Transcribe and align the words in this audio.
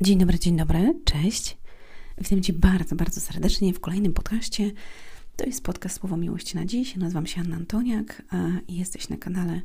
Dzień 0.00 0.18
dobry, 0.18 0.38
dzień 0.38 0.56
dobry, 0.56 1.00
cześć. 1.04 1.58
Witam 2.18 2.42
Cię 2.42 2.52
bardzo, 2.52 2.96
bardzo 2.96 3.20
serdecznie 3.20 3.74
w 3.74 3.80
kolejnym 3.80 4.12
podcaście. 4.12 4.70
To 5.36 5.44
jest 5.44 5.62
podcast 5.62 6.00
Słowo 6.00 6.16
Miłości 6.16 6.56
na 6.56 6.64
Dziś. 6.64 6.96
Nazywam 6.96 7.26
się 7.26 7.40
Anna 7.40 7.56
Antoniak 7.56 8.22
i 8.68 8.76
jesteś 8.76 9.08
na 9.08 9.16
kanale 9.16 9.60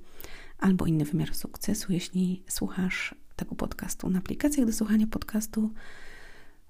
albo 0.58 0.86
inny 0.86 1.06
wymiar 1.06 1.36
sukcesu, 1.36 1.94
jeśli 1.94 2.44
słuchasz 2.48 3.16
tego 3.36 3.56
podcastu 3.56 4.10
na 4.10 4.20
aplikacjach 4.20 4.68
do 4.68 4.74
słuchania 4.74 5.08
podcastu 5.08 5.74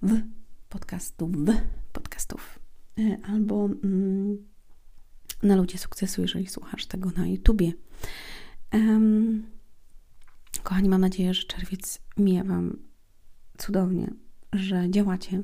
w 0.02 0.22
podcastu 0.70 1.28
w 1.28 1.54
podcastów 1.94 2.60
e, 3.00 3.18
albo 3.24 3.66
mm, 3.66 4.38
na 5.44 5.56
Ludzie 5.56 5.78
Sukcesu, 5.78 6.22
jeżeli 6.22 6.48
słuchasz 6.48 6.86
tego 6.86 7.12
na 7.18 7.28
YouTubie. 7.28 7.74
Um, 8.74 9.44
kochani, 10.64 10.90
mam 10.90 11.02
nadzieję, 11.02 11.34
że 11.34 11.44
czerwiec 11.44 12.02
mija 12.18 12.44
Wam 12.44 12.91
cudownie, 13.62 14.14
że 14.54 14.90
działacie, 14.90 15.44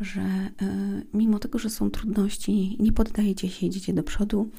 że 0.00 0.20
y, 0.20 1.06
mimo 1.14 1.38
tego, 1.38 1.58
że 1.58 1.70
są 1.70 1.90
trudności, 1.90 2.76
nie 2.80 2.92
poddajecie 2.92 3.48
się, 3.48 3.66
idziecie 3.66 3.92
do 3.92 4.02
przodu. 4.02 4.50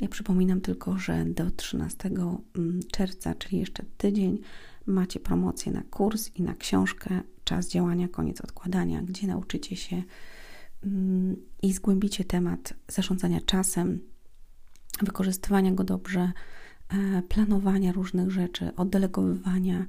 Ja 0.00 0.08
przypominam 0.08 0.60
tylko, 0.60 0.98
że 0.98 1.24
do 1.24 1.50
13 1.50 2.08
mm, 2.08 2.80
czerwca, 2.92 3.34
czyli 3.34 3.58
jeszcze 3.58 3.84
tydzień, 3.98 4.38
macie 4.86 5.20
promocję 5.20 5.72
na 5.72 5.82
kurs 5.82 6.30
i 6.36 6.42
na 6.42 6.54
książkę 6.54 7.20
Czas 7.44 7.68
działania, 7.68 8.08
koniec 8.08 8.40
odkładania, 8.40 9.02
gdzie 9.02 9.26
nauczycie 9.26 9.76
się 9.76 10.02
mm, 10.84 11.36
i 11.62 11.72
zgłębicie 11.72 12.24
temat 12.24 12.74
zarządzania 12.88 13.40
czasem, 13.40 14.00
wykorzystywania 15.02 15.72
go 15.72 15.84
dobrze, 15.84 16.32
e, 16.88 17.22
planowania 17.22 17.92
różnych 17.92 18.30
rzeczy, 18.30 18.70
oddelegowywania, 18.76 19.86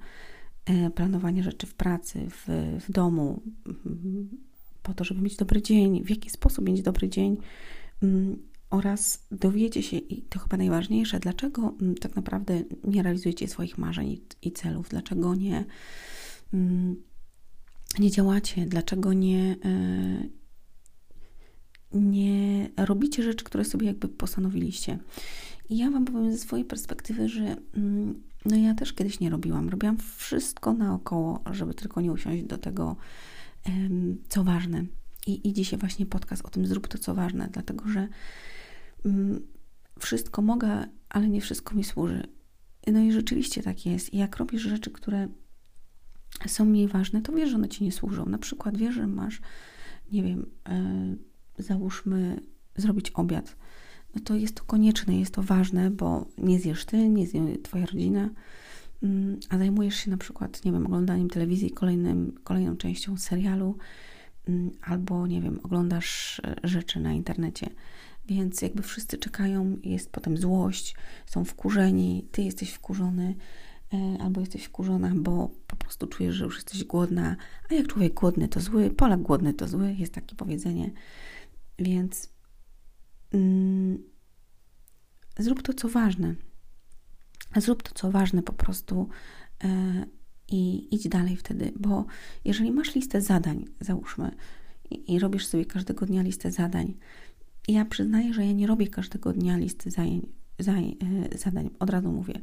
e, 0.66 0.90
planowania 0.90 1.44
rzeczy 1.44 1.68
w 1.68 1.74
pracy, 1.74 2.28
w, 2.30 2.46
w 2.88 2.92
domu, 2.92 3.42
mm, 3.66 4.30
po 4.84 4.94
to, 4.94 5.04
żeby 5.04 5.22
mieć 5.22 5.36
dobry 5.36 5.62
dzień, 5.62 6.04
w 6.04 6.10
jaki 6.10 6.30
sposób 6.30 6.66
mieć 6.66 6.82
dobry 6.82 7.10
dzień 7.10 7.38
mm, 8.04 8.38
oraz 8.70 9.28
dowiecie 9.32 9.84
się, 9.84 9.98
i 9.98 10.22
to 10.22 10.40
chyba 10.40 10.58
najważniejsze, 10.58 11.20
dlaczego 11.20 11.74
tak 12.02 12.16
naprawdę 12.16 12.64
nie 12.84 13.04
realizujecie 13.04 13.48
swoich 13.48 13.78
marzeń 13.78 14.22
i 14.42 14.52
celów, 14.52 14.90
dlaczego 14.90 15.36
nie, 15.36 15.66
nie 18.00 18.12
działacie, 18.12 18.66
dlaczego 18.66 19.14
nie, 19.14 19.56
e, 19.66 20.28
nie 21.94 22.70
robicie 22.78 23.24
rzeczy, 23.24 23.46
które 23.46 23.66
sobie 23.66 23.88
jakby 23.88 24.08
postanowiliście. 24.08 25.00
I 25.70 25.78
ja 25.78 25.92
Wam 25.92 26.06
powiem 26.06 26.32
ze 26.32 26.38
swojej 26.38 26.66
perspektywy, 26.66 27.30
że 27.30 27.56
mm, 27.74 28.24
no 28.46 28.56
ja 28.56 28.74
też 28.74 28.94
kiedyś 28.94 29.20
nie 29.20 29.30
robiłam. 29.30 29.70
Robiłam 29.70 29.98
wszystko 30.18 30.74
naokoło, 30.74 31.44
żeby 31.52 31.74
tylko 31.74 32.02
nie 32.02 32.12
usiąść 32.12 32.44
do 32.44 32.58
tego, 32.58 32.96
co 34.30 34.44
ważne. 34.44 34.86
I, 35.28 35.50
I 35.50 35.54
dzisiaj 35.54 35.80
właśnie 35.80 36.06
podcast 36.06 36.46
o 36.46 36.50
tym 36.50 36.68
zrób 36.68 36.88
to, 36.88 36.98
co 36.98 37.16
ważne, 37.16 37.50
dlatego 37.52 37.88
że 37.88 38.08
mm, 39.06 39.42
wszystko 40.00 40.42
mogę, 40.42 40.88
ale 41.10 41.30
nie 41.30 41.42
wszystko 41.42 41.76
mi 41.76 41.84
służy. 41.84 42.28
No 42.88 43.00
i 43.00 43.12
rzeczywiście 43.12 43.64
tak 43.64 43.86
jest. 43.86 44.14
I 44.14 44.18
jak 44.18 44.38
robisz 44.38 44.62
rzeczy, 44.62 44.92
które 44.92 45.28
są 46.48 46.66
mniej 46.66 46.88
ważne, 46.88 47.22
to 47.22 47.34
wiesz, 47.34 47.50
że 47.50 47.56
one 47.56 47.70
ci 47.70 47.84
nie 47.84 47.92
służą. 47.92 48.26
Na 48.26 48.38
przykład 48.38 48.78
wiesz, 48.78 48.96
że 48.96 49.08
masz, 49.08 49.42
nie 50.12 50.24
wiem, 50.24 50.46
yy, 51.58 51.64
załóżmy, 51.64 52.40
zrobić 52.76 53.12
obiad. 53.12 53.56
No 54.16 54.22
to 54.22 54.36
jest 54.36 54.56
to 54.56 54.64
konieczne, 54.64 55.20
jest 55.20 55.34
to 55.34 55.44
ważne, 55.44 55.92
bo 55.92 56.26
nie 56.38 56.60
zjesz 56.60 56.86
ty, 56.86 57.10
nie 57.10 57.28
zje 57.28 57.58
twoja 57.58 57.86
rodzina, 57.86 58.30
yy, 59.02 59.10
a 59.50 59.58
zajmujesz 59.58 59.96
się 59.96 60.12
na 60.12 60.18
przykład, 60.18 60.66
nie 60.66 60.72
wiem, 60.72 60.86
oglądaniem 60.86 61.30
telewizji, 61.30 61.72
kolejnym, 61.72 62.36
kolejną 62.44 62.78
częścią 62.78 63.18
serialu, 63.18 63.78
yy, 64.48 64.72
albo, 64.82 65.28
nie 65.28 65.42
wiem, 65.42 65.60
oglądasz 65.64 66.42
e, 66.44 66.56
rzeczy 66.64 67.00
na 67.00 67.14
internecie. 67.14 67.70
Więc 68.28 68.62
jakby 68.62 68.84
wszyscy 68.84 69.18
czekają, 69.18 69.78
jest 69.84 70.12
potem 70.12 70.38
złość, 70.38 70.96
są 71.26 71.46
wkurzeni, 71.46 72.26
ty 72.32 72.42
jesteś 72.42 72.70
wkurzony, 72.70 73.36
E, 73.94 74.22
albo 74.22 74.40
jesteś 74.42 74.64
wkurzona, 74.64 75.12
bo 75.16 75.50
po 75.68 75.76
prostu 75.76 76.08
czujesz, 76.08 76.36
że 76.36 76.46
już 76.46 76.56
jesteś 76.56 76.84
głodna, 76.84 77.36
a 77.72 77.74
jak 77.74 77.88
człowiek 77.88 78.14
głodny 78.14 78.48
to 78.48 78.60
zły, 78.60 78.90
Polak 78.90 79.22
głodny 79.22 79.54
to 79.54 79.68
zły, 79.68 79.94
jest 79.94 80.14
takie 80.14 80.36
powiedzenie. 80.36 80.92
Więc 81.80 82.30
mm, 82.30 82.35
zrób 85.40 85.62
to, 85.62 85.74
co 85.74 85.90
ważne. 85.90 86.36
Zrób 87.56 87.84
to, 87.84 87.92
co 87.94 88.12
ważne 88.12 88.44
po 88.44 88.54
prostu 88.54 89.10
e, 89.64 90.06
i 90.48 90.88
idź 90.96 91.08
dalej 91.08 91.36
wtedy, 91.38 91.72
bo 91.80 92.06
jeżeli 92.46 92.72
masz 92.72 92.96
listę 92.96 93.22
zadań, 93.22 93.66
załóżmy, 93.82 94.32
i, 94.92 95.20
robisz 95.20 95.48
sobie 95.48 95.66
każdego 95.66 96.06
dnia 96.06 96.22
listę 96.22 96.52
zadań, 96.52 96.94
ja 97.68 97.86
przyznaję, 97.86 98.34
że 98.34 98.46
ja 98.46 98.52
nie 98.52 98.68
robię 98.68 98.88
każdego 98.88 99.34
dnia 99.34 99.58
listy 99.58 99.92
zajęć, 99.92 100.26
zaj, 100.60 100.98
e, 101.34 101.38
zadań, 101.38 101.70
od 101.80 101.90
razu 101.90 102.12
mówię. 102.12 102.42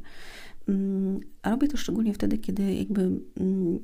Mm, 0.67 1.19
a 1.41 1.49
robię 1.49 1.67
to 1.67 1.77
szczególnie 1.77 2.13
wtedy, 2.13 2.37
kiedy 2.37 2.73
jakby 2.73 3.01
mm, 3.39 3.79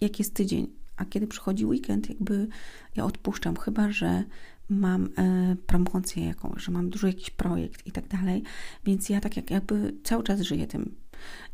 jak 0.00 0.18
jest 0.18 0.34
tydzień, 0.34 0.66
a 0.96 1.04
kiedy 1.04 1.26
przychodzi 1.26 1.66
weekend, 1.66 2.08
jakby 2.08 2.48
ja 2.96 3.04
odpuszczam, 3.04 3.56
chyba 3.56 3.92
że 3.92 4.24
mam 4.70 5.08
e, 5.18 5.56
promocję 5.66 6.26
jakąś, 6.26 6.64
że 6.64 6.72
mam 6.72 6.90
dużo 6.90 7.06
jakiś 7.06 7.30
projekt 7.30 7.86
i 7.86 7.92
tak 7.92 8.08
dalej, 8.08 8.42
więc 8.84 9.08
ja 9.08 9.20
tak 9.20 9.36
jak 9.36 9.50
jakby 9.50 9.94
cały 10.04 10.22
czas 10.22 10.40
żyję 10.40 10.66
tym. 10.66 10.94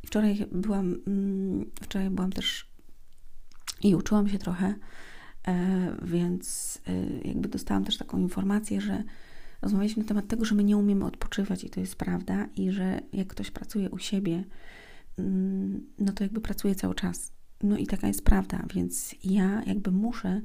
Wczoraj 0.06 0.46
byłam, 0.52 0.96
mm, 1.06 1.70
wczoraj 1.82 2.10
byłam 2.10 2.32
też 2.32 2.70
i 3.82 3.94
uczyłam 3.94 4.28
się 4.28 4.38
trochę, 4.38 4.74
e, 5.48 5.96
więc 6.02 6.78
e, 6.86 7.28
jakby 7.28 7.48
dostałam 7.48 7.84
też 7.84 7.96
taką 7.96 8.18
informację, 8.18 8.80
że 8.80 9.04
rozmawialiśmy 9.62 10.02
na 10.02 10.08
temat 10.08 10.28
tego, 10.28 10.44
że 10.44 10.54
my 10.54 10.64
nie 10.64 10.76
umiemy 10.76 11.04
odpoczywać 11.04 11.64
i 11.64 11.70
to 11.70 11.80
jest 11.80 11.96
prawda, 11.96 12.48
i 12.56 12.70
że 12.70 13.00
jak 13.12 13.26
ktoś 13.26 13.50
pracuje 13.50 13.90
u 13.90 13.98
siebie, 13.98 14.44
mm, 15.18 15.86
no 15.98 16.12
to 16.12 16.24
jakby 16.24 16.40
pracuje 16.40 16.74
cały 16.74 16.94
czas. 16.94 17.32
No 17.62 17.76
i 17.76 17.86
taka 17.86 18.06
jest 18.08 18.24
prawda, 18.24 18.64
więc 18.74 19.14
ja 19.24 19.62
jakby 19.66 19.90
muszę 19.90 20.40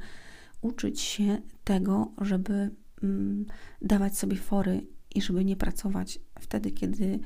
uczyć 0.62 1.02
się 1.02 1.42
tego, 1.64 2.12
żeby 2.22 2.70
mm, 3.04 3.46
dawać 3.82 4.18
sobie 4.18 4.38
fory 4.38 4.88
i 5.16 5.22
żeby 5.22 5.46
nie 5.46 5.56
pracować 5.56 6.20
wtedy, 6.40 6.72
kiedy 6.72 7.20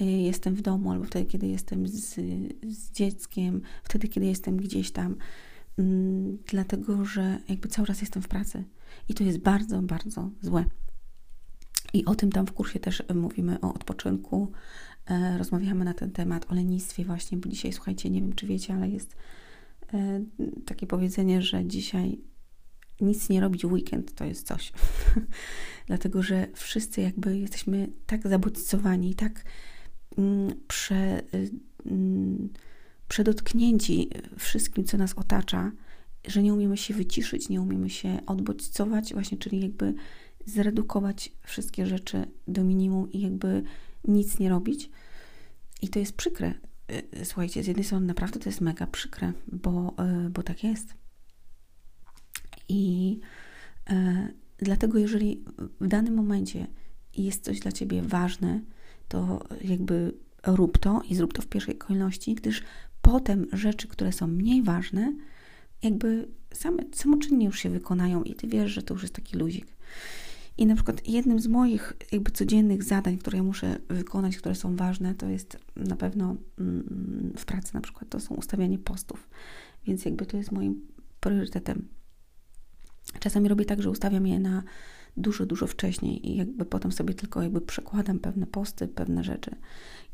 y, 0.00 0.04
jestem 0.04 0.54
w 0.54 0.62
domu, 0.62 0.90
albo 0.92 1.04
wtedy, 1.04 1.26
kiedy 1.26 1.46
jestem 1.46 1.88
z, 1.88 2.14
z 2.62 2.90
dzieckiem, 2.92 3.60
wtedy, 3.84 4.08
kiedy 4.08 4.26
jestem 4.26 4.56
gdzieś 4.56 4.90
tam, 4.90 5.16
mm, 5.78 6.38
dlatego 6.46 7.04
że 7.04 7.38
jakby 7.48 7.68
cały 7.68 7.86
czas 7.86 8.00
jestem 8.00 8.22
w 8.22 8.28
pracy. 8.28 8.64
I 9.08 9.14
to 9.14 9.24
jest 9.24 9.38
bardzo, 9.38 9.82
bardzo 9.82 10.30
złe. 10.40 10.64
I 11.94 12.04
o 12.04 12.14
tym 12.14 12.32
tam 12.32 12.46
w 12.46 12.52
kursie 12.52 12.80
też 12.80 13.02
mówimy 13.14 13.60
o 13.60 13.74
odpoczynku. 13.74 14.52
E, 15.06 15.38
rozmawiamy 15.38 15.84
na 15.84 15.94
ten 15.94 16.10
temat, 16.10 16.50
o 16.50 16.54
lenistwie 16.54 17.04
właśnie, 17.04 17.38
bo 17.38 17.48
dzisiaj, 17.48 17.72
słuchajcie, 17.72 18.10
nie 18.10 18.20
wiem 18.20 18.32
czy 18.32 18.46
wiecie, 18.46 18.74
ale 18.74 18.88
jest 18.88 19.16
e, 19.94 20.24
takie 20.66 20.86
powiedzenie, 20.86 21.42
że 21.42 21.66
dzisiaj 21.66 22.18
nic 23.02 23.28
nie 23.28 23.40
robić 23.40 23.66
w 23.66 23.72
weekend 23.72 24.14
to 24.14 24.24
jest 24.24 24.46
coś. 24.46 24.72
Dlatego, 25.86 26.22
że 26.22 26.46
wszyscy 26.54 27.00
jakby 27.00 27.38
jesteśmy 27.38 27.88
tak 28.06 28.28
zabodźcowani, 28.28 29.14
tak 29.14 29.44
mm, 30.18 30.54
prze, 30.68 31.22
mm, 31.86 32.48
przedotknięci 33.08 34.10
wszystkim, 34.38 34.84
co 34.84 34.96
nas 34.98 35.14
otacza, 35.14 35.72
że 36.26 36.42
nie 36.42 36.54
umiemy 36.54 36.76
się 36.76 36.94
wyciszyć, 36.94 37.48
nie 37.48 37.60
umiemy 37.60 37.90
się 37.90 38.18
odbodźcować, 38.26 39.14
właśnie, 39.14 39.38
czyli 39.38 39.60
jakby 39.60 39.94
zredukować 40.46 41.32
wszystkie 41.42 41.86
rzeczy 41.86 42.26
do 42.48 42.64
minimum 42.64 43.12
i 43.12 43.20
jakby 43.20 43.62
nic 44.08 44.38
nie 44.38 44.48
robić. 44.48 44.90
I 45.82 45.88
to 45.88 45.98
jest 45.98 46.12
przykre. 46.12 46.54
Y, 47.20 47.24
słuchajcie, 47.24 47.62
z 47.62 47.66
jednej 47.66 47.84
strony 47.84 48.06
naprawdę 48.06 48.40
to 48.40 48.48
jest 48.48 48.60
mega 48.60 48.86
przykre, 48.86 49.32
bo, 49.52 49.94
y, 50.26 50.30
bo 50.30 50.42
tak 50.42 50.64
jest. 50.64 51.01
I 52.68 53.20
e, 53.90 54.28
dlatego, 54.58 54.98
jeżeli 54.98 55.44
w 55.80 55.88
danym 55.88 56.14
momencie 56.14 56.66
jest 57.16 57.44
coś 57.44 57.60
dla 57.60 57.72
ciebie 57.72 58.02
ważne, 58.02 58.60
to 59.08 59.44
jakby 59.64 60.14
rób 60.46 60.78
to 60.78 61.02
i 61.10 61.14
zrób 61.14 61.32
to 61.32 61.42
w 61.42 61.46
pierwszej 61.46 61.76
kolejności, 61.76 62.34
gdyż 62.34 62.62
potem 63.02 63.46
rzeczy, 63.52 63.88
które 63.88 64.12
są 64.12 64.26
mniej 64.26 64.62
ważne, 64.62 65.12
jakby 65.82 66.28
same, 66.54 66.82
samoczynnie 66.92 67.46
już 67.46 67.58
się 67.58 67.70
wykonają 67.70 68.22
i 68.22 68.34
ty 68.34 68.46
wiesz, 68.46 68.72
że 68.72 68.82
to 68.82 68.94
już 68.94 69.02
jest 69.02 69.14
taki 69.14 69.36
luzik. 69.36 69.66
I 70.58 70.66
na 70.66 70.74
przykład 70.74 71.08
jednym 71.08 71.40
z 71.40 71.46
moich 71.46 71.92
jakby 72.12 72.30
codziennych 72.30 72.82
zadań, 72.82 73.18
które 73.18 73.36
ja 73.38 73.42
muszę 73.42 73.78
wykonać, 73.88 74.36
które 74.36 74.54
są 74.54 74.76
ważne, 74.76 75.14
to 75.14 75.28
jest 75.28 75.58
na 75.76 75.96
pewno 75.96 76.36
mm, 76.58 77.32
w 77.36 77.44
pracy 77.44 77.74
na 77.74 77.80
przykład, 77.80 78.08
to 78.08 78.20
są 78.20 78.34
ustawianie 78.34 78.78
postów. 78.78 79.28
Więc 79.86 80.04
jakby 80.04 80.26
to 80.26 80.36
jest 80.36 80.52
moim 80.52 80.80
priorytetem. 81.20 81.88
Czasami 83.20 83.48
robię 83.48 83.64
tak, 83.64 83.82
że 83.82 83.90
ustawiam 83.90 84.26
je 84.26 84.40
na 84.40 84.62
dużo, 85.16 85.46
dużo 85.46 85.66
wcześniej 85.66 86.30
i 86.30 86.36
jakby 86.36 86.64
potem 86.64 86.92
sobie 86.92 87.14
tylko 87.14 87.42
jakby 87.42 87.60
przekładam 87.60 88.18
pewne 88.18 88.46
posty, 88.46 88.88
pewne 88.88 89.24
rzeczy. 89.24 89.50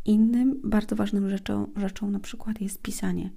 Innym 0.05 0.61
bardzo 0.65 0.97
ważną 0.97 1.29
rzeczą, 1.29 1.67
rzeczą 1.77 2.11
na 2.11 2.21
przykład 2.21 2.61
jest 2.61 2.83
pisanie. 2.83 3.31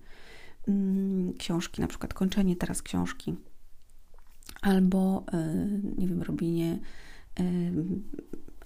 mm, 0.68 1.34
książki, 1.34 1.82
na 1.82 1.88
przykład 1.88 2.14
kończenie 2.14 2.56
teraz 2.56 2.82
książki, 2.82 3.36
albo, 4.62 5.26
nie 5.98 6.08
wiem, 6.08 6.22
robienie 6.22 6.80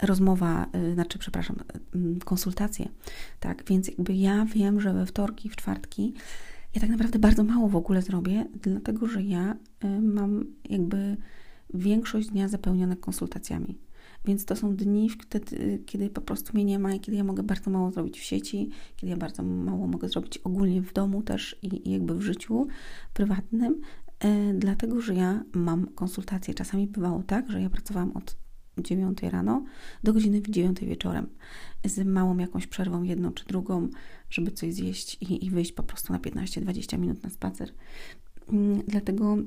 rozmowa, 0.01 0.65
znaczy, 0.93 1.19
przepraszam, 1.19 1.55
konsultacje, 2.25 2.89
tak, 3.39 3.63
więc 3.67 3.87
jakby 3.87 4.13
ja 4.13 4.45
wiem, 4.45 4.81
że 4.81 4.93
we 4.93 5.05
wtorki, 5.05 5.49
w 5.49 5.55
czwartki 5.55 6.13
ja 6.75 6.81
tak 6.81 6.89
naprawdę 6.89 7.19
bardzo 7.19 7.43
mało 7.43 7.69
w 7.69 7.75
ogóle 7.75 8.01
zrobię, 8.01 8.45
dlatego 8.61 9.07
że 9.07 9.23
ja 9.23 9.55
mam 10.01 10.45
jakby 10.69 11.17
większość 11.73 12.29
dnia 12.29 12.47
zapełnione 12.47 12.95
konsultacjami. 12.95 13.77
Więc 14.25 14.45
to 14.45 14.55
są 14.55 14.75
dni, 14.75 15.09
wtedy, 15.09 15.83
kiedy 15.85 16.09
po 16.09 16.21
prostu 16.21 16.53
mnie 16.53 16.65
nie 16.65 16.79
ma 16.79 16.93
i 16.93 16.99
kiedy 16.99 17.17
ja 17.17 17.23
mogę 17.23 17.43
bardzo 17.43 17.71
mało 17.71 17.91
zrobić 17.91 18.19
w 18.19 18.23
sieci, 18.23 18.69
kiedy 18.95 19.11
ja 19.11 19.17
bardzo 19.17 19.43
mało 19.43 19.87
mogę 19.87 20.09
zrobić 20.09 20.37
ogólnie 20.37 20.81
w 20.81 20.93
domu 20.93 21.23
też 21.23 21.59
i, 21.61 21.89
i 21.89 21.91
jakby 21.91 22.15
w 22.15 22.21
życiu 22.21 22.67
prywatnym, 23.13 23.81
e, 24.19 24.53
dlatego 24.53 25.01
że 25.01 25.15
ja 25.15 25.43
mam 25.53 25.87
konsultacje. 25.87 26.53
Czasami 26.53 26.87
bywało 26.87 27.23
tak, 27.23 27.51
że 27.51 27.61
ja 27.61 27.69
pracowałam 27.69 28.11
od 28.11 28.37
9 28.77 29.23
rano 29.23 29.65
do 30.03 30.13
godziny 30.13 30.41
9 30.41 30.79
wieczorem 30.79 31.27
z 31.85 32.05
małą 32.05 32.37
jakąś 32.37 32.67
przerwą, 32.67 33.03
jedną 33.03 33.31
czy 33.31 33.45
drugą, 33.45 33.89
żeby 34.29 34.51
coś 34.51 34.73
zjeść 34.73 35.17
i, 35.21 35.45
i 35.45 35.49
wyjść 35.49 35.71
po 35.71 35.83
prostu 35.83 36.13
na 36.13 36.19
15-20 36.19 36.99
minut 36.99 37.23
na 37.23 37.29
spacer. 37.29 37.73
Mm, 38.49 38.81
dlatego 38.87 39.37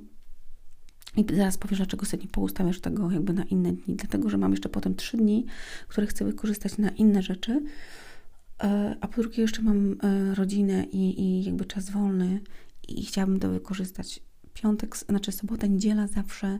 i 1.17 1.37
zaraz 1.37 1.59
powiesz, 1.59 1.79
dlaczego 1.79 2.07
sobie 2.07 2.23
nie 2.23 2.29
poustawiasz 2.29 2.81
tego 2.81 3.11
jakby 3.11 3.33
na 3.33 3.45
inne 3.45 3.73
dni. 3.73 3.97
Dlatego, 3.97 4.31
że 4.31 4.39
mam 4.39 4.51
jeszcze 4.51 4.69
potem 4.69 4.95
trzy 4.95 5.17
dni, 5.17 5.47
które 5.89 6.07
chcę 6.07 6.25
wykorzystać 6.25 6.79
na 6.79 6.91
inne 6.91 7.23
rzeczy. 7.23 7.63
E, 8.63 8.97
a 9.01 9.09
po 9.09 9.23
drugie, 9.23 9.43
jeszcze 9.43 9.63
mam 9.63 9.97
e, 10.03 10.35
rodzinę 10.35 10.85
i, 10.85 11.21
i 11.21 11.45
jakby 11.45 11.65
czas 11.65 11.91
wolny 11.91 12.41
i 12.89 13.05
chciałabym 13.05 13.41
to 13.41 13.51
wykorzystać. 13.51 14.21
Piątek, 14.55 14.97
znaczy 14.97 15.33
sobota, 15.33 15.67
niedziela 15.67 16.07
zawsze. 16.07 16.59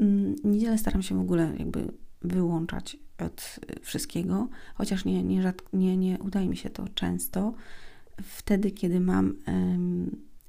Mm, 0.00 0.36
niedzielę 0.44 0.78
staram 0.78 1.02
się 1.02 1.16
w 1.16 1.20
ogóle 1.20 1.52
jakby 1.58 1.92
wyłączać 2.22 2.96
od 3.18 3.60
wszystkiego, 3.82 4.48
chociaż 4.74 5.04
nie, 5.04 5.22
nie, 5.22 5.42
rzadko, 5.42 5.76
nie, 5.76 5.96
nie 5.96 6.18
udaje 6.18 6.48
mi 6.48 6.56
się 6.56 6.70
to 6.70 6.88
często. 6.88 7.54
Wtedy, 8.22 8.70
kiedy 8.70 9.00
mam 9.00 9.36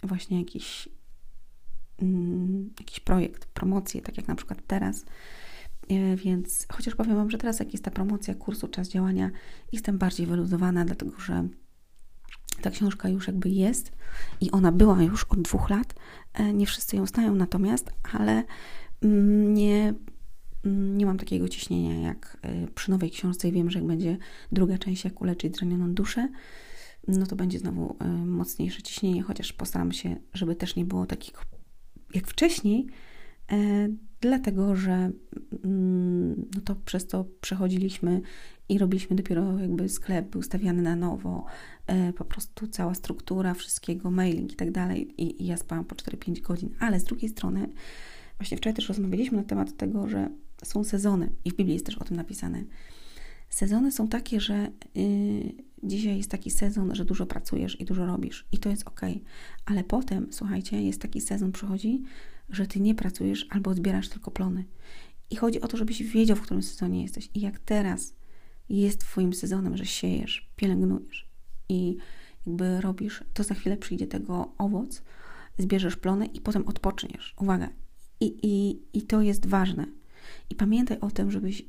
właśnie 0.04 0.40
jakiś 0.40 0.90
Mm, 2.02 2.70
jakiś 2.80 3.00
projekt, 3.00 3.46
promocję, 3.46 4.02
tak 4.02 4.18
jak 4.18 4.28
na 4.28 4.36
przykład 4.36 4.60
teraz. 4.68 5.06
E, 5.90 6.16
więc 6.16 6.66
chociaż 6.72 6.96
powiem 6.96 7.16
Wam, 7.16 7.32
że 7.32 7.38
teraz 7.38 7.60
jak 7.60 7.72
jest 7.74 7.84
ta 7.84 7.92
promocja 7.92 8.36
kursu 8.36 8.68
Czas 8.68 8.90
Działania, 8.90 9.32
jestem 9.72 9.98
bardziej 9.98 10.28
wyluzowana, 10.28 10.86
dlatego 10.86 11.20
że 11.20 11.48
ta 12.62 12.72
książka 12.72 13.10
już 13.10 13.28
jakby 13.28 13.50
jest 13.50 13.92
i 14.42 14.52
ona 14.52 14.72
była 14.72 15.04
już 15.04 15.24
od 15.24 15.42
dwóch 15.42 15.70
lat. 15.70 15.96
E, 16.34 16.54
nie 16.54 16.66
wszyscy 16.66 16.96
ją 16.96 17.06
znają 17.06 17.36
natomiast, 17.36 17.94
ale 18.14 18.44
nie, 19.02 19.94
mm, 20.66 20.98
nie 20.98 21.06
mam 21.06 21.18
takiego 21.18 21.50
ciśnienia 21.50 22.00
jak 22.00 22.38
e, 22.42 22.68
przy 22.68 22.92
nowej 22.92 23.12
książce 23.12 23.48
i 23.48 23.52
wiem, 23.52 23.72
że 23.72 23.80
jak 23.80 23.88
będzie 23.88 24.18
druga 24.52 24.78
część, 24.78 25.04
jak 25.04 25.22
uleczyć 25.22 25.58
zranioną 25.58 25.94
duszę, 25.94 26.30
no 27.08 27.26
to 27.26 27.36
będzie 27.36 27.60
znowu 27.60 27.98
mocniejsze 28.26 28.82
ciśnienie, 28.82 29.24
chociaż 29.24 29.54
postaram 29.54 29.92
się, 29.92 30.16
żeby 30.34 30.56
też 30.56 30.76
nie 30.76 30.86
było 30.86 31.06
takich 31.06 31.34
jak 32.14 32.28
wcześniej, 32.28 32.88
e, 33.52 33.88
dlatego 34.22 34.76
że 34.76 35.12
mm, 35.64 36.50
no 36.56 36.62
to 36.66 36.76
przez 36.76 37.08
to 37.08 37.26
przechodziliśmy 37.42 38.22
i 38.70 38.78
robiliśmy 38.78 39.16
dopiero 39.16 39.60
jakby 39.60 39.90
sklep 39.90 40.30
był 40.30 40.42
stawiany 40.42 40.82
na 40.82 40.96
nowo, 40.96 41.46
e, 41.88 42.14
po 42.14 42.26
prostu 42.26 42.68
cała 42.68 42.94
struktura 42.94 43.54
wszystkiego, 43.54 44.12
mailing 44.12 44.54
i 44.54 44.56
tak 44.56 44.72
dalej 44.72 45.14
i 45.18 45.46
ja 45.46 45.58
spałam 45.58 45.86
po 45.86 45.96
4-5 45.96 46.42
godzin, 46.42 46.70
ale 46.80 47.00
z 47.00 47.04
drugiej 47.04 47.30
strony 47.30 47.70
właśnie 48.38 48.58
wczoraj 48.58 48.76
też 48.76 48.88
rozmawialiśmy 48.88 49.38
na 49.38 49.44
temat 49.44 49.78
tego, 49.78 50.08
że 50.08 50.30
są 50.64 50.84
sezony 50.84 51.32
i 51.46 51.52
w 51.52 51.56
Biblii 51.56 51.74
jest 51.74 51.86
też 51.86 51.98
o 51.98 52.04
tym 52.04 52.18
napisane. 52.18 52.64
Sezony 53.50 53.92
są 53.92 54.08
takie, 54.08 54.42
że 54.42 54.72
yy, 54.96 55.54
dzisiaj 55.84 56.18
jest 56.18 56.32
taki 56.32 56.52
sezon, 56.52 56.96
że 56.96 57.06
dużo 57.06 57.26
pracujesz 57.26 57.82
i 57.82 57.86
dużo 57.86 58.06
robisz 58.06 58.48
i 58.52 58.58
to 58.58 58.70
jest 58.70 58.88
ok, 58.88 59.02
ale 59.66 59.84
potem, 59.84 60.28
słuchajcie, 60.32 60.82
jest 60.82 61.02
taki 61.02 61.22
sezon 61.22 61.52
przychodzi, 61.52 62.04
że 62.50 62.68
ty 62.68 62.80
nie 62.80 62.96
pracujesz 62.96 63.48
albo 63.50 63.72
odbierasz 63.72 64.10
tylko 64.10 64.32
plony. 64.32 64.66
I 65.30 65.36
chodzi 65.36 65.62
o 65.62 65.68
to, 65.68 65.78
żebyś 65.78 66.04
wiedział, 66.04 66.38
w 66.38 66.42
którym 66.42 66.64
sezonie 66.64 67.02
jesteś. 67.02 67.30
I 67.34 67.42
jak 67.42 67.60
teraz 67.60 68.16
jest 68.70 69.00
Twoim 69.00 69.34
sezonem, 69.34 69.78
że 69.78 69.86
siejesz, 69.86 70.50
pielęgnujesz 70.56 71.30
i 71.70 71.98
jakby 72.46 72.82
robisz, 72.82 73.24
to 73.34 73.44
za 73.44 73.56
chwilę 73.56 73.78
przyjdzie 73.78 74.08
tego 74.08 74.54
owoc, 74.58 75.04
zbierzesz 75.58 75.96
plony 75.96 76.26
i 76.26 76.42
potem 76.42 76.68
odpoczniesz. 76.68 77.36
Uwaga. 77.40 77.70
I, 78.20 78.40
i, 78.44 78.80
i 78.94 79.02
to 79.02 79.22
jest 79.22 79.46
ważne. 79.46 79.86
I 80.50 80.56
pamiętaj 80.56 81.00
o 81.00 81.12
tym, 81.12 81.32
żebyś 81.32 81.66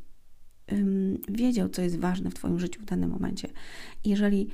wiedział, 1.29 1.69
co 1.69 1.83
jest 1.83 1.99
ważne 1.99 2.31
w 2.31 2.35
Twoim 2.35 2.61
życiu 2.61 2.83
w 2.83 2.85
danym 2.85 3.11
momencie. 3.11 3.49
Jeżeli 4.05 4.49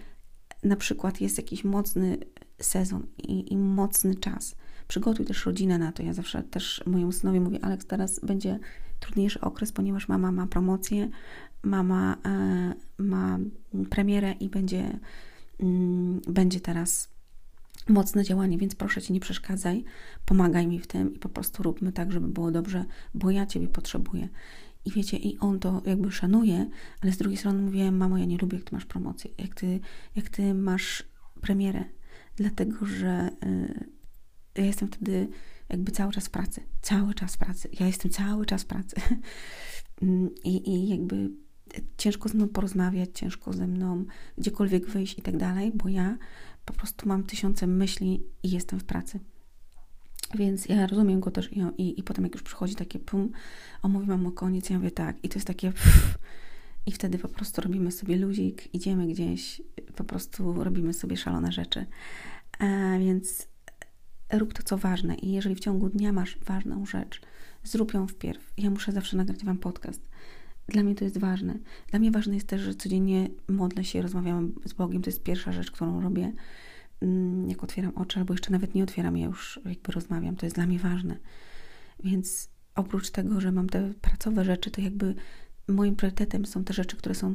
na 0.63 0.77
przykład 0.77 1.21
jest 1.21 1.37
jakiś 1.37 1.65
mocny 1.65 2.19
sezon 2.61 3.07
i, 3.19 3.53
i 3.53 3.57
mocny 3.57 4.15
czas, 4.15 4.57
przygotuj 4.89 5.27
też 5.27 5.47
rodzinę 5.47 5.79
na 5.79 5.93
to. 5.93 6.03
Ja 6.03 6.13
zawsze 6.15 6.43
też 6.43 6.83
mojemu 6.87 7.13
synowi 7.13 7.41
mówię, 7.41 7.65
Aleks, 7.65 7.87
teraz 7.87 8.21
będzie 8.21 8.59
trudniejszy 9.01 9.41
okres, 9.41 9.73
ponieważ 9.73 10.09
mama 10.09 10.33
ma 10.33 10.47
promocję, 10.47 11.09
mama 11.63 12.17
e, 12.27 12.75
ma 12.99 13.39
premierę 13.91 14.33
i 14.33 14.49
będzie, 14.49 14.99
mm, 15.61 16.21
będzie 16.29 16.61
teraz 16.61 17.14
mocne 17.89 18.25
działanie, 18.25 18.59
więc 18.59 18.75
proszę 18.75 19.03
Cię, 19.03 19.15
nie 19.15 19.21
przeszkadzaj, 19.21 19.85
pomagaj 20.25 20.67
mi 20.67 20.81
w 20.81 20.87
tym 20.87 21.15
i 21.15 21.19
po 21.19 21.29
prostu 21.29 21.63
róbmy 21.63 21.93
tak, 21.93 22.13
żeby 22.13 22.29
było 22.29 22.51
dobrze, 22.51 22.85
bo 23.15 23.31
ja 23.31 23.47
Ciebie 23.47 23.69
potrzebuję. 23.69 24.29
I 24.85 24.91
wiecie, 24.91 25.17
i 25.17 25.39
on 25.39 25.59
to 25.59 25.83
jakby 25.87 26.13
szanuje, 26.13 26.71
ale 27.01 27.13
z 27.13 27.17
drugiej 27.17 27.37
strony 27.37 27.63
mówię, 27.63 27.93
mamo, 27.93 28.19
ja 28.19 28.25
nie 28.25 28.39
lubię, 28.39 28.59
jak 28.59 28.67
ty 28.67 28.75
masz 28.75 28.85
promocję, 28.85 29.31
jak 29.39 29.55
ty, 29.55 29.81
jak 30.17 30.29
ty 30.29 30.55
masz 30.55 31.03
premierę, 31.41 31.85
dlatego 32.37 32.87
że 32.87 33.31
y, 33.45 33.85
ja 34.55 34.65
jestem 34.65 34.89
wtedy 34.89 35.29
jakby 35.69 35.93
cały 35.93 36.13
czas 36.13 36.27
w 36.27 36.31
pracy, 36.31 36.61
cały 36.83 37.15
czas 37.15 37.35
w 37.35 37.39
pracy. 37.39 37.69
Ja 37.81 37.87
jestem 37.87 38.11
cały 38.11 38.47
czas 38.47 38.63
w 38.63 38.67
pracy. 38.67 38.97
I, 40.45 40.71
I 40.71 40.89
jakby 40.89 41.31
ciężko 41.97 42.29
ze 42.29 42.35
mną 42.35 42.49
porozmawiać, 42.49 43.11
ciężko 43.15 43.53
ze 43.53 43.67
mną 43.67 44.05
gdziekolwiek 44.39 44.87
wyjść 44.87 45.19
i 45.19 45.23
tak 45.23 45.37
dalej, 45.37 45.73
bo 45.75 45.89
ja 45.89 46.19
po 46.65 46.73
prostu 46.73 47.09
mam 47.09 47.25
tysiące 47.25 47.67
myśli 47.67 48.23
i 48.43 48.51
jestem 48.51 48.81
w 48.81 48.85
pracy. 48.85 49.21
Więc 50.35 50.67
ja 50.67 50.87
rozumiem 50.87 51.21
go 51.21 51.31
też 51.31 51.53
i, 51.53 51.61
i, 51.79 52.01
i 52.01 52.03
potem 52.03 52.25
jak 52.25 52.35
już 52.35 52.43
przychodzi 52.43 52.75
takie 52.75 52.99
pum, 52.99 53.33
on 53.83 53.93
mówi, 53.93 54.07
mam 54.07 54.33
koniec, 54.33 54.71
ja 54.71 54.77
mówię 54.77 54.91
tak 54.91 55.25
i 55.25 55.29
to 55.29 55.35
jest 55.35 55.47
takie 55.47 55.73
pff, 55.73 56.19
i 56.87 56.93
wtedy 56.93 57.19
po 57.19 57.29
prostu 57.29 57.61
robimy 57.61 57.93
sobie 57.93 58.17
luzik, 58.17 58.75
idziemy 58.75 59.07
gdzieś, 59.07 59.63
po 59.97 60.05
prostu 60.05 60.65
robimy 60.65 60.93
sobie 60.93 61.17
szalone 61.17 61.53
rzeczy. 61.53 61.87
A 62.59 62.99
więc 62.99 63.49
rób 64.33 64.55
to, 64.55 64.63
co 64.63 64.79
ważne 64.79 65.15
i 65.15 65.33
jeżeli 65.33 65.55
w 65.55 65.61
ciągu 65.61 65.89
dnia 65.89 66.13
masz 66.13 66.39
ważną 66.39 66.87
rzecz, 66.87 67.21
zrób 67.65 67.95
ją 67.95 68.07
wpierw. 68.07 68.53
Ja 68.59 68.71
muszę 68.71 68.93
zawsze 68.93 69.17
nagrać 69.17 69.45
Wam 69.45 69.59
podcast. 69.59 70.01
Dla 70.69 70.83
mnie 70.83 70.95
to 70.95 71.05
jest 71.05 71.19
ważne. 71.19 71.59
Dla 71.91 71.99
mnie 71.99 72.11
ważne 72.11 72.35
jest 72.35 72.47
też, 72.47 72.61
że 72.61 72.75
codziennie 72.75 73.29
modlę 73.49 73.85
się, 73.85 74.03
rozmawiam 74.03 74.53
z 74.65 74.73
Bogiem. 74.73 75.03
To 75.03 75.11
jest 75.11 75.23
pierwsza 75.23 75.53
rzecz, 75.53 75.71
którą 75.71 76.01
robię 76.01 76.33
Mm, 77.05 77.51
jak 77.51 77.65
otwieram 77.65 77.93
oczy, 77.95 78.19
albo 78.19 78.35
jeszcze 78.35 78.51
nawet 78.51 78.75
nie 78.75 78.83
otwieram, 78.83 79.17
ja 79.17 79.27
już 79.27 79.61
jakby 79.65 79.93
rozmawiam, 79.93 80.37
to 80.37 80.47
jest 80.47 80.57
dla 80.57 80.67
mnie 80.67 80.79
ważne. 80.79 81.17
Więc 82.05 82.51
oprócz 82.75 83.11
tego, 83.11 83.41
że 83.41 83.53
mam 83.53 83.69
te 83.69 83.95
pracowe 84.01 84.45
rzeczy, 84.45 84.71
to 84.71 84.81
jakby 84.81 85.15
moim 85.69 85.97
priorytetem 85.97 86.47
są 86.47 86.65
te 86.65 86.73
rzeczy, 86.73 86.97
które 86.97 87.15
są 87.15 87.35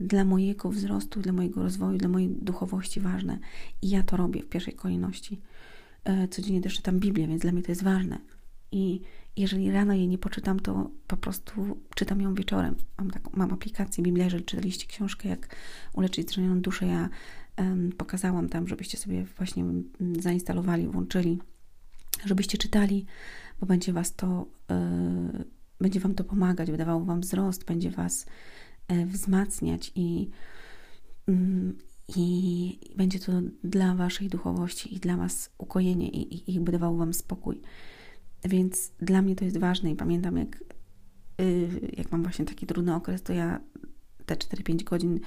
dla 0.00 0.24
mojego 0.24 0.70
wzrostu, 0.70 1.20
dla 1.20 1.32
mojego 1.32 1.62
rozwoju, 1.62 1.98
dla 1.98 2.08
mojej 2.08 2.28
duchowości 2.28 3.00
ważne. 3.00 3.38
I 3.82 3.90
ja 3.90 4.02
to 4.02 4.16
robię 4.16 4.42
w 4.42 4.48
pierwszej 4.48 4.74
kolejności. 4.74 5.40
E, 6.04 6.28
codziennie 6.28 6.60
też 6.60 6.74
czytam 6.76 7.00
Biblię, 7.00 7.26
więc 7.26 7.42
dla 7.42 7.52
mnie 7.52 7.62
to 7.62 7.72
jest 7.72 7.82
ważne. 7.82 8.18
I 8.72 9.00
jeżeli 9.36 9.70
rano 9.70 9.94
jej 9.94 10.08
nie 10.08 10.18
poczytam, 10.18 10.60
to 10.60 10.90
po 11.06 11.16
prostu 11.16 11.80
czytam 11.94 12.20
ją 12.20 12.34
wieczorem. 12.34 12.76
Mam, 12.98 13.10
taką, 13.10 13.30
mam 13.34 13.52
aplikację 13.52 14.04
Biblia, 14.04 14.24
jeżeli 14.24 14.44
czytaliście 14.44 14.86
książkę, 14.86 15.28
jak 15.28 15.56
uleczyć 15.92 16.30
zranioną 16.30 16.60
duszę, 16.60 16.86
ja 16.86 17.08
pokazałam 17.98 18.48
tam, 18.48 18.68
żebyście 18.68 18.98
sobie 18.98 19.24
właśnie 19.24 19.64
zainstalowali, 20.18 20.86
włączyli, 20.86 21.38
żebyście 22.24 22.58
czytali, 22.58 23.06
bo 23.60 23.66
będzie 23.66 23.92
was 23.92 24.14
to, 24.14 24.46
e, 24.70 25.44
będzie 25.80 26.00
wam 26.00 26.14
to 26.14 26.24
pomagać, 26.24 26.70
wydawało 26.70 27.04
wam 27.04 27.20
wzrost, 27.20 27.64
będzie 27.64 27.90
was 27.90 28.26
e, 28.88 29.06
wzmacniać 29.06 29.92
i, 29.94 30.30
mm, 31.28 31.78
i 32.16 32.78
będzie 32.96 33.18
to 33.18 33.32
dla 33.64 33.94
waszej 33.94 34.28
duchowości 34.28 34.94
i 34.94 35.00
dla 35.00 35.16
was 35.16 35.50
ukojenie 35.58 36.08
i, 36.08 36.50
i, 36.50 36.54
i 36.54 36.60
wam 36.80 37.14
spokój. 37.14 37.60
Więc 38.44 38.92
dla 39.00 39.22
mnie 39.22 39.36
to 39.36 39.44
jest 39.44 39.58
ważne 39.58 39.90
i 39.90 39.96
pamiętam, 39.96 40.36
jak, 40.36 40.64
y, 41.40 41.68
jak 41.96 42.12
mam 42.12 42.22
właśnie 42.22 42.44
taki 42.44 42.66
trudny 42.66 42.94
okres, 42.94 43.22
to 43.22 43.32
ja 43.32 43.60
te 44.26 44.34
4-5 44.34 44.84
godzin, 44.84 45.20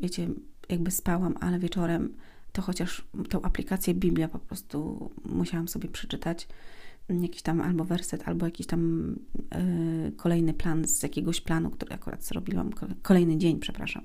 wiecie, 0.00 0.28
jakby 0.68 0.90
spałam, 0.90 1.34
ale 1.40 1.58
wieczorem 1.58 2.14
to 2.52 2.62
chociaż 2.62 3.08
tą 3.28 3.42
aplikację 3.42 3.94
Biblia 3.94 4.28
po 4.28 4.38
prostu 4.38 5.10
musiałam 5.24 5.68
sobie 5.68 5.88
przeczytać 5.88 6.48
jakiś 7.08 7.42
tam 7.42 7.60
albo 7.60 7.84
werset, 7.84 8.28
albo 8.28 8.46
jakiś 8.46 8.66
tam 8.66 9.12
y, 10.08 10.12
kolejny 10.16 10.54
plan 10.54 10.88
z 10.88 11.02
jakiegoś 11.02 11.40
planu, 11.40 11.70
który 11.70 11.94
akurat 11.94 12.24
zrobiłam, 12.24 12.70
kolejny 13.02 13.38
dzień, 13.38 13.58
przepraszam. 13.58 14.02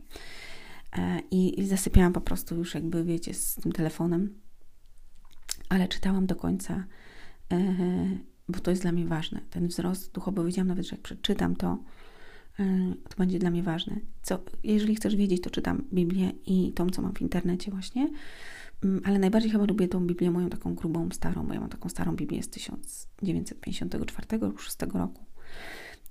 E, 0.97 1.21
i, 1.31 1.59
I 1.59 1.67
zasypiałam 1.67 2.13
po 2.13 2.21
prostu 2.21 2.55
już 2.55 2.75
jakby, 2.75 3.03
wiecie, 3.03 3.33
z 3.33 3.55
tym 3.55 3.71
telefonem, 3.71 4.39
ale 5.69 5.87
czytałam 5.87 6.25
do 6.25 6.35
końca, 6.35 6.83
e, 7.51 7.57
bo 8.51 8.59
to 8.59 8.71
jest 8.71 8.81
dla 8.81 8.91
mnie 8.91 9.05
ważne. 9.05 9.41
Ten 9.49 9.67
wzrost 9.67 10.11
duchowy, 10.13 10.45
wiedziałam 10.45 10.67
nawet, 10.67 10.85
że 10.85 10.95
jak 10.95 11.01
przeczytam 11.01 11.55
to, 11.55 11.77
e, 12.59 12.93
to 13.09 13.17
będzie 13.17 13.39
dla 13.39 13.51
mnie 13.51 13.63
ważne. 13.63 13.99
Co, 14.21 14.39
jeżeli 14.63 14.95
chcesz 14.95 15.15
wiedzieć, 15.15 15.41
to 15.41 15.49
czytam 15.49 15.83
Biblię 15.93 16.31
i 16.45 16.71
tą, 16.73 16.89
co 16.89 17.01
mam 17.01 17.13
w 17.13 17.21
internecie 17.21 17.71
właśnie, 17.71 18.09
mm, 18.83 19.01
ale 19.05 19.19
najbardziej 19.19 19.51
chyba 19.51 19.65
lubię 19.65 19.87
tą 19.87 20.07
Biblię 20.07 20.31
moją 20.31 20.49
taką 20.49 20.75
grubą, 20.75 21.09
starą, 21.11 21.47
bo 21.47 21.53
ja 21.53 21.59
mam 21.59 21.69
taką 21.69 21.89
starą 21.89 22.15
Biblię 22.15 22.43
z 22.43 22.49
1954 22.49 24.45
lub 24.47 24.61
6 24.61 24.77
roku. 24.93 25.25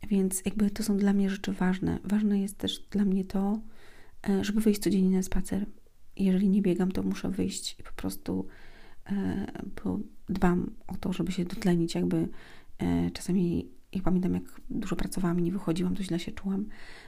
Więc 0.09 0.43
jakby 0.45 0.71
to 0.71 0.83
są 0.83 0.97
dla 0.97 1.13
mnie 1.13 1.31
rzeczy 1.31 1.53
ważne. 1.53 1.99
Ważne 2.05 2.41
jest 2.41 2.59
też 2.59 2.79
dla 2.91 3.05
mnie 3.05 3.25
to, 3.25 3.61
E, 4.29 4.45
żeby 4.45 4.61
wyjść 4.61 4.81
codziennie 4.81 5.17
na 5.17 5.23
spacer. 5.23 5.67
Jeżeli 6.17 6.49
nie 6.49 6.63
biegam, 6.63 6.93
to 6.93 7.03
muszę 7.03 7.31
wyjść 7.31 7.77
i 7.81 7.83
po 7.83 7.93
prostu 7.93 8.47
bo 9.85 9.99
dbam 10.29 10.71
o 10.87 10.97
to, 10.97 11.13
żeby 11.13 11.33
się 11.33 11.45
dotlenić. 11.45 11.95
Jakby 11.95 12.29
e, 12.79 13.11
czasami, 13.11 13.71
jak 13.93 14.05
pamiętam, 14.05 14.35
jak 14.35 14.61
dużo 14.71 14.97
pracowałam 14.97 15.41
i 15.41 15.43
nie 15.43 15.53
wychodziłam, 15.53 15.97
to 15.97 16.03
źle 16.03 16.19
się 16.19 16.33
czułam. 16.33 16.67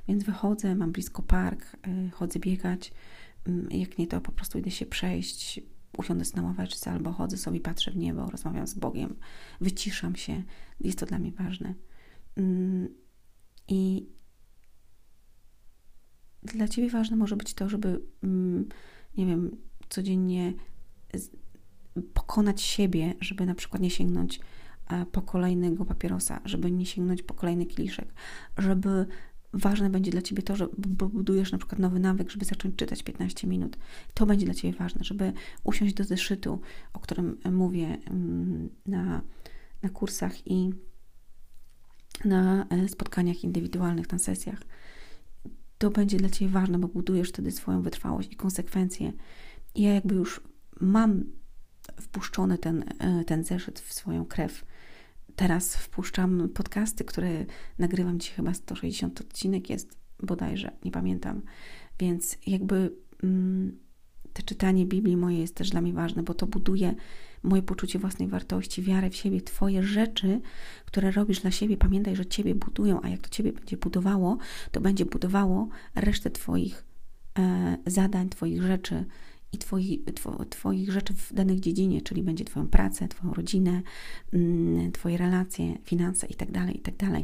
Więc 0.09 0.25
wychodzę, 0.25 0.75
mam 0.75 0.93
blisko 0.93 1.23
park, 1.23 1.77
chodzę 2.13 2.39
biegać. 2.39 2.93
Mm, 3.47 3.71
jak 3.71 3.99
nie, 3.99 4.07
to 4.07 4.21
po 4.21 4.33
prostu 4.33 4.59
idę 4.59 4.71
się 4.71 4.87
przejść, 4.87 5.61
usiądę 5.99 6.25
na 6.37 6.43
ławeczce 6.43 6.91
albo 6.91 7.13
chodzę 7.13 7.37
sobie, 7.37 7.61
patrzę 7.61 7.91
w 7.91 7.97
niebo, 7.97 8.31
rozmawiam 8.31 8.67
z 8.67 8.75
Bogiem, 8.75 9.17
wyciszam 9.61 10.17
się. 10.17 10.43
Jest 10.81 10.99
to 10.99 11.07
dla 11.07 11.19
mnie 11.19 11.33
ważne. 11.33 11.75
Mm, 12.37 12.89
I 13.69 14.07
dla 16.43 16.69
ciebie 16.69 16.91
ważne 16.91 17.17
może 17.17 17.37
być 17.37 17.55
to, 17.55 17.69
żeby, 17.69 18.01
mm, 18.23 18.69
nie 19.17 19.27
wiem, 19.27 19.57
codziennie 19.89 20.53
pokonać 22.15 22.63
siebie, 22.63 23.15
żeby 23.21 23.47
na 23.47 23.55
przykład 23.55 23.83
nie 23.83 23.91
sięgnąć 23.91 24.41
e, 24.91 25.07
po 25.07 25.23
kolejnego 25.23 25.85
papierosa, 25.85 26.41
żeby 26.45 26.71
nie 26.71 26.87
sięgnąć 26.87 27.23
po 27.23 27.35
kolejny 27.35 27.67
kieliszek, 27.67 28.15
żeby 28.59 29.07
ważne 29.53 29.91
będzie 29.91 30.11
dla 30.11 30.23
Ciebie 30.23 30.43
to, 30.43 30.57
że 30.57 30.69
budujesz 30.97 31.53
na 31.53 31.59
przykład 31.59 31.79
nowy 31.79 32.01
nawyk, 32.01 32.31
żeby 32.31 32.45
zacząć 32.45 32.77
czytać 32.77 33.03
15 33.03 33.47
minut. 33.47 33.77
To 34.15 34.27
będzie 34.27 34.47
dla 34.47 34.55
Ciebie 34.55 34.79
ważne, 34.79 35.05
żeby 35.05 35.33
usiąść 35.65 35.95
do 35.95 36.05
zeszytu, 36.05 36.61
o 36.93 37.01
którym 37.01 37.39
mówię 37.53 37.99
mm, 38.11 38.69
na, 38.87 39.23
na 39.83 39.89
kursach 39.89 40.47
i 40.47 40.71
na 42.25 42.67
e, 42.69 42.89
spotkaniach 42.89 43.45
indywidualnych, 43.45 44.13
na 44.13 44.19
sesjach 44.19 44.61
to 45.83 45.91
będzie 45.91 46.17
dla 46.17 46.29
Ciebie 46.29 46.51
ważne, 46.51 46.79
bo 46.79 46.89
budujesz 46.89 47.29
wtedy 47.29 47.51
swoją 47.51 47.83
wytrwałość 47.83 48.33
i 48.33 48.37
konsekwencje. 48.37 49.13
Ja 49.75 49.95
jakby 49.95 50.15
już 50.15 50.41
mam 50.81 51.25
wpuszczony 52.01 52.59
ten, 52.59 52.85
e, 52.99 53.25
ten 53.25 53.45
zeszyt 53.45 53.81
w 53.81 53.93
swoją 53.93 54.25
krew. 54.25 54.65
Teraz 55.37 55.77
wpuszczam 55.77 56.49
podcasty, 56.49 57.05
które 57.05 57.47
nagrywam 57.79 58.21
dzisiaj 58.21 58.37
chyba 58.37 58.55
160 58.55 59.21
odcinek 59.21 59.71
jest 59.71 59.99
bodajże, 60.23 60.71
nie 60.85 60.91
pamiętam. 60.91 61.43
Więc 61.99 62.39
jakby 62.47 62.93
mm, 63.23 63.79
te 64.33 64.43
czytanie 64.43 64.87
Biblii 64.87 65.17
moje 65.17 65.39
jest 65.39 65.55
też 65.55 65.71
dla 65.71 65.81
mnie 65.81 65.93
ważne, 65.93 66.23
bo 66.23 66.35
to 66.35 66.47
buduje 66.47 66.95
moje 67.43 67.63
poczucie 67.63 67.99
własnej 67.99 68.29
wartości, 68.29 68.83
wiarę 68.83 69.11
w 69.11 69.17
siebie, 69.17 69.41
Twoje 69.41 69.83
rzeczy, 69.83 70.41
które 70.85 71.11
robisz 71.11 71.41
dla 71.41 71.51
siebie, 71.51 71.77
pamiętaj, 71.77 72.17
że 72.17 72.27
Ciebie 72.27 72.55
budują, 72.55 73.03
a 73.03 73.09
jak 73.09 73.21
to 73.21 73.29
Ciebie 73.29 73.53
będzie 73.53 73.77
budowało, 73.77 74.39
to 74.71 74.81
będzie 74.81 75.05
budowało 75.05 75.69
resztę 75.95 76.31
Twoich 76.31 76.85
e, 77.39 77.77
zadań, 77.87 78.29
Twoich 78.29 78.63
rzeczy 78.63 79.05
i 79.53 79.59
twoich, 79.59 80.01
two, 80.05 80.45
twoich 80.45 80.93
rzeczy 80.93 81.15
w 81.15 81.33
danej 81.33 81.61
dziedzinie, 81.61 82.03
czyli 82.03 82.23
będzie 82.23 82.45
Twoją 82.45 82.69
pracę, 82.69 83.09
Twoją 83.09 83.35
rodzinę, 83.35 83.83
mm, 84.33 84.93
Twoje 84.93 85.17
relacje, 85.17 85.79
finanse 85.85 86.27
itd., 86.27 86.53
tak 86.53 86.75
itd., 86.75 87.07
tak 87.13 87.23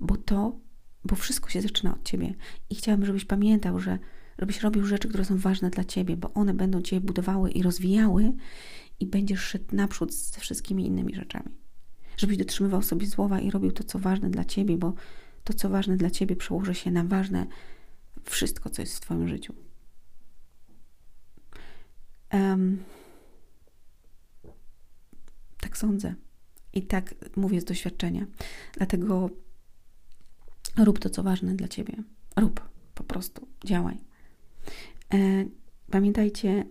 bo 0.00 0.16
to, 0.16 0.58
bo 1.04 1.16
wszystko 1.16 1.50
się 1.50 1.62
zaczyna 1.62 1.94
od 1.94 2.04
Ciebie 2.04 2.34
i 2.70 2.74
chciałabym, 2.74 3.06
żebyś 3.06 3.24
pamiętał, 3.24 3.80
że 3.80 3.98
żebyś 4.38 4.60
robił 4.60 4.86
rzeczy, 4.86 5.08
które 5.08 5.24
są 5.24 5.38
ważne 5.38 5.70
dla 5.70 5.84
Ciebie, 5.84 6.16
bo 6.16 6.32
one 6.32 6.54
będą 6.54 6.82
Cię 6.82 7.00
budowały 7.00 7.50
i 7.50 7.62
rozwijały 7.62 8.32
i 9.00 9.06
będziesz 9.06 9.40
szedł 9.40 9.76
naprzód 9.76 10.14
ze 10.14 10.40
wszystkimi 10.40 10.86
innymi 10.86 11.14
rzeczami. 11.14 11.50
Żebyś 12.16 12.36
dotrzymywał 12.36 12.82
sobie 12.82 13.06
słowa 13.06 13.40
i 13.40 13.50
robił 13.50 13.72
to, 13.72 13.84
co 13.84 13.98
ważne 13.98 14.30
dla 14.30 14.44
ciebie, 14.44 14.76
bo 14.76 14.94
to, 15.44 15.54
co 15.54 15.68
ważne 15.68 15.96
dla 15.96 16.10
ciebie, 16.10 16.36
przełoży 16.36 16.74
się 16.74 16.90
na 16.90 17.04
ważne 17.04 17.46
wszystko, 18.24 18.70
co 18.70 18.82
jest 18.82 18.96
w 18.96 19.00
Twoim 19.00 19.28
życiu. 19.28 19.65
Um, 22.36 22.82
tak 25.60 25.78
sądzę. 25.78 26.14
I 26.72 26.82
tak 26.82 27.14
mówię 27.36 27.60
z 27.60 27.64
doświadczenia. 27.64 28.26
Dlatego 28.72 29.30
rób 30.76 30.98
to, 30.98 31.10
co 31.10 31.22
ważne 31.22 31.54
dla 31.54 31.68
ciebie. 31.68 31.94
Rób 32.36 32.68
po 32.94 33.04
prostu, 33.04 33.48
działaj. 33.64 33.98
E, 35.14 35.18
pamiętajcie, 35.90 36.64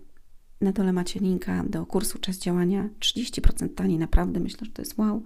na 0.62 0.72
dole 0.72 0.94
macie 0.94 1.20
linka 1.20 1.64
do 1.64 1.86
kursu 1.86 2.20
Czas 2.20 2.38
Działania. 2.38 2.90
30% 3.00 3.74
taniej, 3.76 3.98
naprawdę 3.98 4.40
myślę, 4.40 4.66
że 4.66 4.72
to 4.72 4.82
jest 4.82 4.98
wow. 4.98 5.24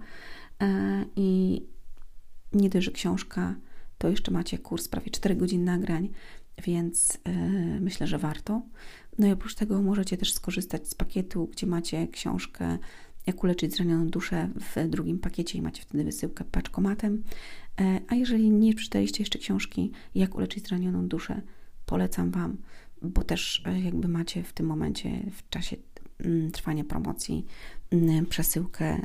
E, 0.62 1.04
I 1.16 1.60
nie 2.52 2.70
dość, 2.70 2.84
że 2.84 2.92
książka, 2.92 3.54
to 3.98 4.08
jeszcze 4.08 4.30
macie 4.30 4.58
kurs 4.58 4.88
prawie 4.88 5.10
4 5.10 5.36
godzin 5.36 5.64
nagrań, 5.64 6.08
więc 6.64 7.18
e, 7.24 7.30
myślę, 7.80 8.06
że 8.06 8.18
warto. 8.18 8.62
No 9.20 9.26
i 9.26 9.32
oprócz 9.32 9.54
tego 9.54 9.82
możecie 9.82 10.16
też 10.16 10.32
skorzystać 10.32 10.88
z 10.88 10.94
pakietu, 10.94 11.46
gdzie 11.52 11.66
macie 11.66 12.08
książkę 12.08 12.78
Jak 13.26 13.44
uleczyć 13.44 13.76
zranioną 13.76 14.08
duszę 14.08 14.48
w 14.54 14.88
drugim 14.88 15.18
pakiecie 15.18 15.58
i 15.58 15.62
macie 15.62 15.82
wtedy 15.82 16.04
wysyłkę 16.04 16.44
paczkomatem. 16.44 17.22
E, 17.80 18.00
a 18.08 18.14
jeżeli 18.14 18.50
nie 18.50 18.74
przeczytaliście 18.74 19.22
jeszcze 19.22 19.38
książki 19.38 19.92
Jak 20.14 20.34
uleczyć 20.34 20.66
zranioną 20.66 21.08
duszę, 21.08 21.42
polecam 21.86 22.30
Wam 22.30 22.56
bo 23.02 23.24
też 23.24 23.62
e, 23.66 23.80
jakby 23.80 24.08
macie 24.08 24.42
w 24.42 24.52
tym 24.52 24.66
momencie, 24.66 25.10
w 25.32 25.48
czasie 25.48 25.76
mm, 26.18 26.50
trwania 26.50 26.84
promocji, 26.84 27.46
mm, 27.90 28.26
przesyłkę 28.26 28.86
e, 28.86 29.00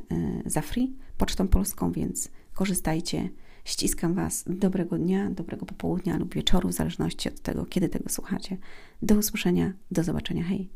za 0.45 0.61
free 0.61 0.93
pocztą 1.17 1.47
polską, 1.47 1.91
więc 1.91 2.31
korzystajcie. 2.53 3.29
Ściskam 3.65 4.13
Was. 4.13 4.43
Dobrego 4.47 4.97
dnia, 4.97 5.29
dobrego 5.29 5.65
popołudnia 5.65 6.17
lub 6.17 6.35
wieczoru, 6.35 6.69
w 6.69 6.73
zależności 6.73 7.29
od 7.29 7.41
tego, 7.41 7.65
kiedy 7.65 7.89
tego 7.89 8.09
słuchacie. 8.09 8.57
Do 9.01 9.15
usłyszenia, 9.15 9.73
do 9.91 10.03
zobaczenia. 10.03 10.43
Hej! 10.43 10.69